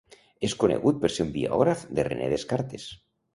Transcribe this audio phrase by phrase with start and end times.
[0.47, 2.89] És conegut per ser un biògraf de René Descartes.